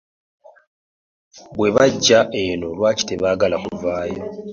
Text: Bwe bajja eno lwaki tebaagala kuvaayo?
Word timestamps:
Bwe 1.57 1.69
bajja 1.75 2.19
eno 2.43 2.67
lwaki 2.77 3.03
tebaagala 3.07 3.57
kuvaayo? 3.63 4.23